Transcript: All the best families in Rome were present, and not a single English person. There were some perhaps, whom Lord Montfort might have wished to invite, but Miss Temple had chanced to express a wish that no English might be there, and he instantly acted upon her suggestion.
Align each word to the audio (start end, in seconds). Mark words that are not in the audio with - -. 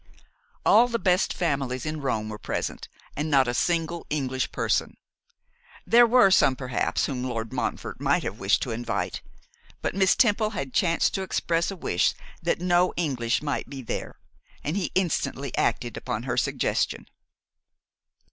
All 0.65 0.87
the 0.87 0.97
best 0.97 1.31
families 1.31 1.85
in 1.85 2.01
Rome 2.01 2.27
were 2.27 2.39
present, 2.39 2.89
and 3.15 3.29
not 3.29 3.47
a 3.47 3.53
single 3.53 4.07
English 4.09 4.51
person. 4.51 4.97
There 5.85 6.07
were 6.07 6.31
some 6.31 6.55
perhaps, 6.55 7.05
whom 7.05 7.23
Lord 7.23 7.53
Montfort 7.53 8.01
might 8.01 8.23
have 8.23 8.39
wished 8.39 8.63
to 8.63 8.71
invite, 8.71 9.21
but 9.79 9.93
Miss 9.93 10.15
Temple 10.15 10.49
had 10.57 10.73
chanced 10.73 11.13
to 11.13 11.21
express 11.21 11.69
a 11.69 11.75
wish 11.75 12.15
that 12.41 12.59
no 12.59 12.95
English 12.97 13.43
might 13.43 13.69
be 13.69 13.83
there, 13.83 14.19
and 14.63 14.75
he 14.75 14.91
instantly 14.95 15.55
acted 15.55 15.95
upon 15.95 16.23
her 16.23 16.35
suggestion. 16.35 17.05